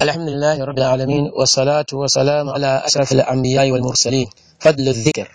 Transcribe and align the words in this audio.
الحمد 0.00 0.28
لله 0.28 0.64
رب 0.64 0.78
العالمين 0.78 1.30
والصلاة 1.36 1.86
والسلام 1.92 2.50
على 2.50 2.82
أشرف 2.86 3.12
الأنبياء 3.12 3.70
والمرسلين. 3.70 4.30
فضل 4.60 4.88
الذكر. 4.88 5.28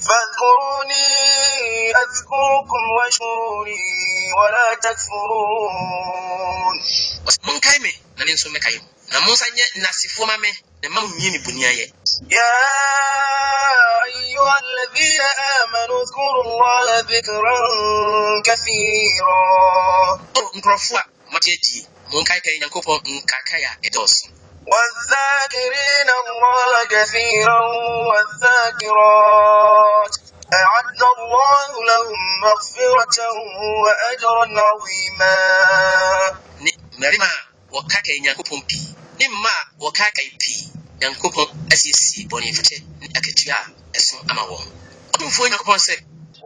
فاذكروني 0.05 1.07
أذكركم 1.89 2.83
واشكروا 2.97 3.65
لي 3.65 4.33
ولا 4.37 4.67
تكفرون. 4.81 6.77
Na 9.11 9.19
monsa 9.25 9.45
nyɛ 9.55 9.65
nnasefoɔ 9.75 10.25
ma 10.25 10.37
me 10.37 10.49
na 10.83 10.89
ma 10.89 11.01
monyɛ 11.01 11.29
me 11.31 11.39
bɔni 11.45 11.63
ayɛ 11.65 11.85
يا 12.29 12.49
أيها 14.38 14.56
الذين 14.66 15.20
آمنوا 15.60 16.02
اذكروا 16.02 16.44
الله 16.44 17.00
ذكرا 17.00 17.58
كثيرا 18.44 19.44
o 20.38 20.40
nkurɔfoɔ 20.56 21.00
a 21.00 21.02
mate 21.32 21.50
adie 21.56 21.80
monkaekae 22.12 22.56
nyankopɔn 22.60 22.98
nkakae 23.16 23.64
a 23.70 23.72
ɛdɔɔso 23.86 24.24
والذاكرين 24.72 26.08
الله 26.22 26.72
كثيرا 26.94 27.60
والذاكرات 28.08 30.14
أعد 30.52 31.02
الله 31.16 31.70
لهم 31.90 32.20
مغفرة 32.44 33.18
وأجرا 33.84 34.46
عظيما 34.68 35.36
ne 36.60 36.70
mmarima 36.96 37.26
a 37.26 37.38
wɔkakae 37.74 38.18
nyankopɔn 38.24 38.60
pii 38.68 38.88
ne 39.18 39.24
mma 39.28 39.50
a 39.60 39.62
wɔkakae 39.82 40.28
pii 40.40 40.62
nyankopɔn 41.00 41.48
asiesie 41.72 42.26
bɔnefakyɛ 42.30 42.78
ne 42.97 42.97
akatua 43.17 43.57
ɛso 43.97 44.15
ama 44.29 44.43
wɔn 44.49 44.63
ɔtomfoɔ 45.13 45.45
nyankopɔn 45.49 45.79
sɛ 45.87 45.95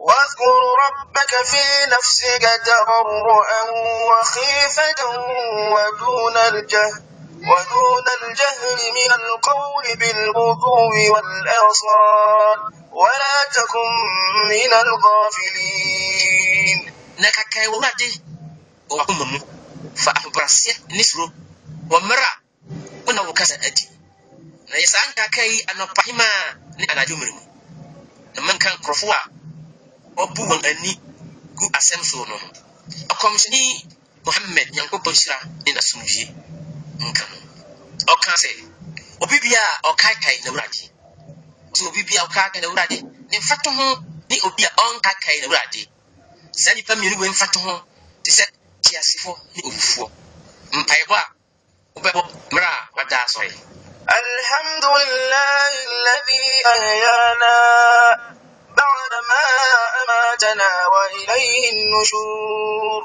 واذكر 0.06 0.54
ربك 0.84 1.32
في 1.50 1.64
نفسك 1.94 2.44
تضرعا 2.66 3.62
وخيفة 4.08 5.00
ودون 5.74 6.36
الجهل 6.36 7.02
ودون 7.50 8.06
الجهل 8.22 8.78
من 8.98 9.10
القول 9.20 9.84
بالغدو 9.96 11.12
والآصال 11.12 12.58
ولا 12.92 13.36
تكن 13.54 13.92
من 14.50 14.72
الغافلين. 14.84 16.78
na 17.18 17.28
kakae 17.30 17.66
wɔ 17.66 17.76
wurade 17.76 18.08
wɔ 18.88 18.94
wakoma 18.98 19.24
mu 19.32 19.38
fa 19.94 20.12
na 24.74 24.80
yɛ 24.82 24.86
saa 24.94 25.06
nkakae 25.10 25.48
yi 25.54 25.58
anɔpahema 25.70 26.26
ne 26.78 26.84
anadwo 26.92 27.14
mmere 27.16 27.32
mu. 27.38 27.42
Na 28.34 28.40
manka 28.46 28.68
nkurɔfo 28.74 29.06
a 29.18 29.20
ɔbu 30.22 30.40
wɔn 30.50 30.62
ani 30.70 30.90
gu 31.58 31.64
asɛm 31.78 32.02
so 32.10 32.24
no 32.30 32.34
ho. 32.42 32.48
Ɔkɔmhyɛni 33.12 33.60
mohammed 34.26 34.68
nyankopɔn 34.74 35.14
hyira 35.20 35.36
ne 35.64 35.70
nasomdwie 35.76 36.26
nka 37.06 37.24
no. 37.30 37.36
Ɔka 38.12 38.32
sɛ 38.42 38.50
obi 39.22 39.36
bia 39.44 39.62
a 39.62 39.88
ɔkaekae 39.90 40.36
n'awurade. 40.42 40.82
Sɛ 41.76 41.82
obi 41.88 42.02
bia 42.08 42.20
a 42.22 42.26
ɔkaekae 42.26 42.60
n'awurade 42.62 42.98
ne 43.30 43.36
mfato 43.38 43.70
ho 43.78 43.86
ne 44.28 44.36
obi 44.46 44.62
a 44.68 44.70
ɔnkaekae 44.84 45.38
n'awurade. 45.42 45.80
Saa 46.62 46.72
nnipa 46.74 46.94
mmienu 46.96 47.16
wei 47.20 47.30
mfato 47.30 47.58
ho 47.64 47.74
te 48.24 48.30
sɛ 48.38 48.44
teasefoɔ 48.84 49.36
ne 49.54 49.60
owufoɔ 49.68 50.08
mpaebɔ 50.78 51.14
a 51.22 51.24
wobɛbɔ 51.94 52.20
mmerɛ 52.50 52.68
a 52.76 52.80
wada 52.96 53.16
asɔre 53.26 53.54
الحمد 54.14 54.84
لله 54.84 55.68
الذي 55.90 56.46
أهيانا 56.74 57.56
بعدما 58.80 59.44
أماتنا 60.02 60.70
وإليه 60.86 61.70
النشور. 61.72 63.02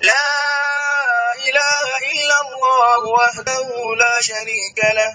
لا 0.00 0.26
إله 1.48 1.86
إلا 2.12 2.36
الله 2.40 3.00
وحده 3.08 3.68
لا 3.98 4.14
شريك 4.20 4.78
له 4.98 5.12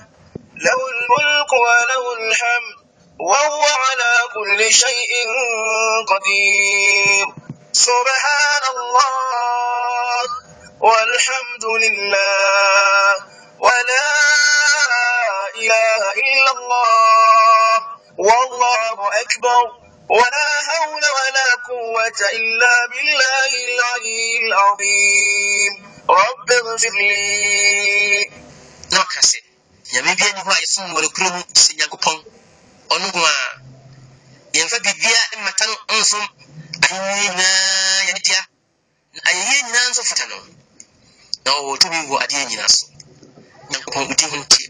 له 0.66 0.80
الملك 0.94 1.52
وله 1.66 2.04
الحمد 2.14 2.85
وهو 3.20 3.64
على 3.64 4.14
كل 4.34 4.74
شيء 4.74 5.12
قدير. 6.08 7.26
سبحان 7.74 8.64
الله 8.76 10.24
والحمد 10.80 11.66
لله 11.66 13.16
ولا 13.60 14.12
إله 15.56 16.02
إلا 16.12 16.52
الله 16.58 17.76
والله 18.18 18.98
أكبر 19.22 19.64
ولا 20.10 20.50
حول 20.68 21.04
ولا 21.18 21.50
قوة 21.70 22.20
إلا 22.34 22.76
بالله 22.92 23.52
العلي 23.68 24.24
العظيم. 24.48 25.74
رب 26.10 26.52
اغفر 26.52 26.96
لي. 27.00 28.32
Na 28.92 28.98
ɔka 29.02 29.22
sɛ 29.30 29.40
nyame 29.94 30.12
bia 30.16 30.30
ni 30.34 30.42
hɔ 30.46 30.52
a 30.52 30.54
yɛsom 30.62 30.88
wɔ 30.96 31.00
ne 31.02 31.08
kuro 31.16 31.30
mu 31.36 31.42
sɛ 31.42 31.42
nyankopɔn 31.42 31.65
ɔno 32.94 33.08
ho 33.16 33.22
a 33.26 33.36
yɛmfa 34.56 34.78
biribia 34.84 35.20
mmata 35.38 35.66
no 35.66 35.76
nsom 36.00 36.24
ahenni 36.84 37.14
nyinaa 37.22 38.04
yɛne 38.08 38.22
dea 38.26 38.42
na 39.14 39.20
ayɛyɛ 39.30 39.62
nyinaa 39.66 39.90
nso 39.90 40.04
fata 40.10 40.26
no 40.28 40.36
na 41.46 41.50
ɔwɔ 41.60 41.78
tumi 41.82 41.98
wɔ 42.10 42.16
adeɛ 42.24 42.46
nyinaa 42.50 42.70
so. 42.76 42.86
Nyankopɔn 43.70 44.08
wodi 44.08 44.26
ho 44.32 44.36
nteɛ 44.38 44.66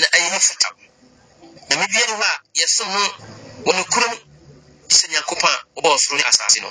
na 0.00 0.06
ayɛyɛ 0.14 0.38
fata 0.48 0.68
wo 0.74 0.82
nyame 1.68 1.86
bia 1.92 2.06
ni 2.06 2.14
hɔ 2.20 2.24
a 2.30 2.32
yɛsom 2.58 2.88
no 2.94 3.00
wɔ 3.64 3.70
ne 3.76 3.82
kuro 3.92 4.06
mu 4.10 4.16
sɛ 4.96 5.04
nyankopɔn 5.12 5.50
a 5.54 5.58
wɔbɔɔ 5.76 5.98
soro 6.02 6.16
ne 6.16 6.24
asase 6.30 6.60
no 6.64 6.70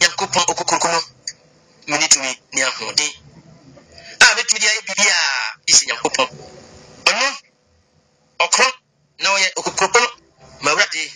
nyankopɔn 0.00 0.42
okokoroko 0.50 0.88
no 0.94 1.00
mene 1.88 2.06
tumi 2.08 2.30
ne 2.52 2.60
ahoɔden 2.62 3.10
a 4.22 4.24
bɛtumi 4.36 4.58
de 4.60 4.66
ayɛ 4.70 4.80
biribi 4.86 5.08
a 5.10 5.18
gye 5.66 5.74
sɛ 5.76 5.84
nyankopɔn 5.88 6.28
ɔno 7.08 7.26
ɔkorɔ 8.44 8.68
وكبل 9.56 10.08
ما 10.60 10.72
وعدي 10.72 11.10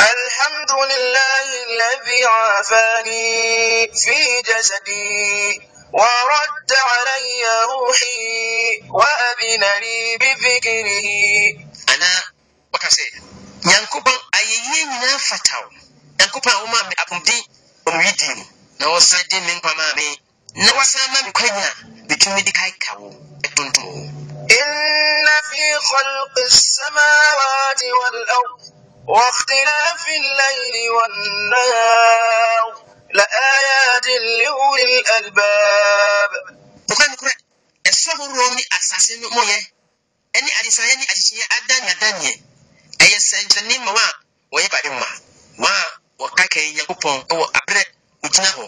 الحمد 0.00 0.70
لله 0.70 1.44
الذي 1.66 2.24
عافاني 2.24 3.90
في 3.92 4.42
جسدي 4.42 5.60
ورد 5.92 6.72
علي 6.72 7.44
روحي 7.64 8.82
وأبن 8.88 9.64
لي 9.80 10.16
بذكره. 10.16 11.06
أنا 11.94 12.22
وكاسي. 12.74 13.10
ينكبل 13.66 14.18
أيين 14.34 14.88
نافتاو. 14.88 15.70
ينكبل 16.20 16.50
أمامي 16.50 16.94
أبدي 16.98 17.46
أمويدين 17.88 18.46
نوصدين 18.80 19.42
من 19.42 19.58
قمامي 19.58 20.18
نوصدين 20.56 21.24
من 21.24 21.32
كنيا 21.32 21.74
بتومي 21.84 22.42
دي 22.42 22.52
كاي 22.52 22.70
كاو 22.70 23.12
أتونتو 23.44 24.19
maa 24.50 24.90
إن 25.20 25.26
في 25.50 25.78
خلق 25.78 26.38
السماوات 26.38 27.82
والأرض 27.84 28.60
واختلاف 29.08 30.06
الليل 30.08 30.90
والنهار 30.90 32.84
لآيات 33.12 34.06
لأولي 34.06 34.98
الألباب 34.98 36.30
nokorɛ 36.90 37.32
ɛsoro 37.88 38.22
ahoroɔ 38.24 38.50
ne 38.56 38.62
asase 38.76 39.12
no 39.20 39.28
mɔyɛ 39.36 39.58
ɛne 40.36 40.50
adesaeɛ 40.58 40.94
ne 40.98 41.04
akyekyeɛ 41.12 41.46
adaneadaneɛ 41.56 42.32
ɛyɛ 43.02 43.18
sɛnkyerɛnne 43.28 43.76
ma 43.84 43.90
wɔn 43.96 44.06
a 44.08 44.12
wɔyɛ 44.52 44.68
bade 44.72 44.88
ma 45.00 45.08
wɔn 45.62 45.74
a 45.82 45.84
wɔkaka 46.22 46.58
yi 46.64 46.70
nyankopɔn 46.76 47.16
wɔ 47.40 47.44
aberɛ 47.58 47.82
wogyina 48.22 48.50
hɔ 48.56 48.64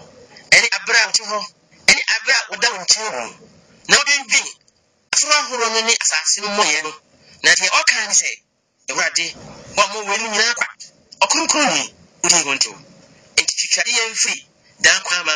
ɛne 0.55 0.67
aberɛ 0.77 0.99
a 1.03 1.07
wote 1.07 1.23
hɔ 1.31 1.39
ɛne 1.91 2.03
aberɛ 2.15 2.35
a 2.41 2.45
woda 2.51 2.69
wo 2.73 2.79
nkyɛn 2.85 3.11
mu 3.17 3.27
na 3.89 3.95
wodwendwen 3.99 4.49
asoro 5.23 5.35
ahoroɔ 5.39 5.69
no 5.73 5.81
ne 5.87 5.95
asase 6.03 6.41
no 6.41 6.49
mmɔyɛ 6.49 6.83
no 6.83 6.91
na 7.43 7.51
deɛ 7.59 7.69
ɔka 7.79 7.95
ne 8.09 8.15
sɛ 8.21 8.31
awurade 8.91 9.27
wɔmmɔ 9.77 9.99
no 10.19 10.27
nyinaa 10.33 10.55
kwa 10.59 10.67
ɔkronkronni 11.25 11.83
wodi 12.23 12.39
ho 12.45 12.51
ntew 12.57 12.75
enti 13.39 13.53
twitwade 13.59 13.91
yɛn 13.99 14.11
mfiri 14.15 14.47
daa 14.85 14.99
kwan 15.07 15.23
ma 15.27 15.35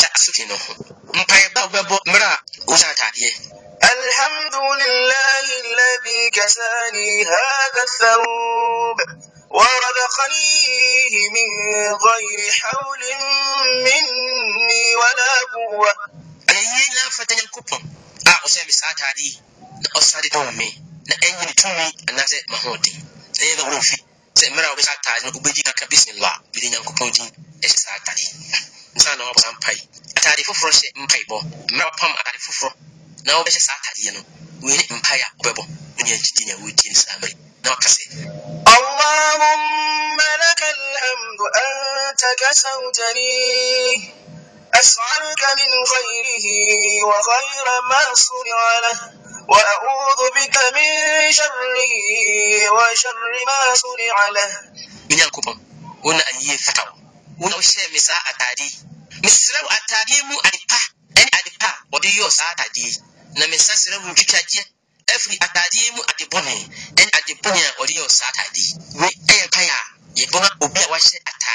gya 0.00 0.08
asotwe 0.16 0.44
no 0.48 0.56
ho 0.56 0.72
mpaeɛba 1.20 1.60
wobɛbɔ 1.64 1.96
mmerɛ 2.08 2.26
a 2.34 2.38
wohyɛ 2.68 2.86
ataadeɛ 2.92 3.30
الحمد 3.80 4.54
لله 4.82 5.44
الذي 5.64 6.30
كساني 6.30 7.10
هذا 7.24 7.82
الثوب 7.88 8.98
ورزقنيه 9.56 11.14
من 11.36 11.50
غير 12.06 12.40
حول 12.60 13.02
مني 13.84 14.84
ولا 15.00 15.32
قوة 15.54 16.19
ayɛyie 16.59 16.83
nyinaa 16.89 17.07
mfata 17.11 17.33
nyankopɔn 17.35 17.81
a 18.29 18.31
ɔhyɛ 18.45 18.61
me 18.67 18.73
saa 18.79 18.89
atade 18.93 19.21
yi 19.27 19.33
na 19.81 19.87
ɔsade 19.99 20.27
dɔm 20.35 20.47
me 20.59 20.67
na 21.07 21.15
ɛnyɛ 21.25 21.43
ne 21.47 21.53
tumi 21.61 21.85
anaasɛ 22.09 22.37
mahoɔden 22.51 22.97
ɛyɛ 23.41 23.53
na 23.57 23.63
wɔmfi 23.69 23.97
sɛ 24.39 24.45
mmerɛ 24.51 24.67
a 24.67 24.71
wobɛhyɛ 24.73 24.91
ataade 24.97 25.21
no 25.25 25.29
wobɛgyi 25.35 25.61
kaka 25.67 25.85
bismillah 25.91 26.35
mede 26.53 26.67
nyankopɔn 26.73 27.09
din 27.15 27.29
ɛhyɛ 27.63 27.77
saa 27.83 27.95
atade 27.99 28.23
nsa 28.95 29.15
na 29.17 29.23
wabɔ 29.27 29.39
saa 29.43 29.51
mpae 29.57 29.79
atade 30.17 30.41
foforɔ 30.47 30.71
hyɛ 30.79 30.87
mpaebɔ 31.03 31.37
mmerɛ 31.71 31.83
a 31.83 31.89
wapam 31.91 32.11
atade 32.19 32.39
foforɔ 32.45 32.71
na 33.25 33.31
wobɛhyɛ 33.39 33.61
saa 33.67 33.77
atadeɛ 33.79 34.11
no 34.15 34.21
wei 34.63 34.77
ne 34.77 34.83
mpae 34.97 35.19
a 35.25 35.27
wobɛbɔ 35.39 35.63
wone 35.97 36.11
agyidi 36.15 36.43
nea 36.45 36.55
wɔdi 36.63 36.85
no 36.91 36.95
saa 37.03 37.15
mmere 37.19 37.35
na 37.63 37.69
waka 37.71 37.89
sɛ 37.95 38.03
اللهم 38.75 40.19
لك 40.43 40.61
الحمد 40.75 41.39
أنت 41.65 42.21
كسوتني 42.39 43.33
أسألك 44.80 45.42
من 45.60 45.70
خيره 45.92 46.46
وخير 47.08 47.66
ما 47.90 48.14
صنع 48.14 48.60
له. 48.84 48.98
وأعوذ 49.48 50.20
بك 50.36 50.56
من 50.76 51.32
شره 51.32 51.92
وشر 52.76 53.16
ما 53.46 53.74
صنع 53.74 54.16
له. 54.36 54.50
من 55.10 55.20
الكبر 55.22 55.56
هنا 56.04 56.30
أن 56.30 56.40
يفتح 56.40 56.94
هنا 57.40 57.58
أشياء 57.58 57.94
مساء 57.94 58.16
أتادي 58.30 58.78
مسلم 59.24 59.64
أتادي 59.70 60.22
مو 60.22 60.40
أدفع 60.40 60.80
أنا 61.18 61.26
أدفع 61.26 61.74
ودي 61.92 62.16
يوسع 62.16 62.52
أتادي 62.52 63.00
نمسا 63.36 63.74
سلم 63.74 64.10
مجتاجي 64.10 64.64
أفري 65.10 65.38
أتادي 65.42 65.90
مو 65.90 66.02
أدبوني 66.02 66.70
أنا 66.98 67.10
أدبوني 67.18 67.62
ودي 67.78 67.94
يوسع 67.96 68.28
أتادي 68.28 68.74
وي 68.94 69.10
أي 69.30 69.48
كايا 69.48 69.80
يبونا 70.16 70.50
أبيع 70.62 70.88
وشي 70.90 71.16
أتادي 71.16 71.39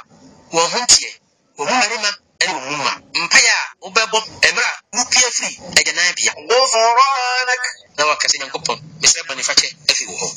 wɔn 0.55 0.67
ho 0.73 0.79
teɛ 0.93 1.11
wɔ 1.57 1.63
mu 1.69 1.75
mmarima 1.75 2.11
ɛne 2.41 2.53
wɔ 2.55 2.61
mu 2.71 2.77
ma 2.85 2.93
mpaeɛ 3.25 3.51
a 3.59 3.63
wobɛbɔ 3.83 4.19
ɛmerɛ 4.47 4.71
a 4.71 4.97
wopia 4.97 5.29
firi 5.37 5.53
agyanan 5.79 6.15
bea 6.17 6.33
na 7.97 8.03
wakasɛ 8.09 8.37
nyankopɔn 8.39 8.79
mesrɛ 9.01 9.21
bɔnefakyɛ 9.29 9.69
afiri 9.91 10.07
wo 10.11 10.17
hɔ 10.23 10.29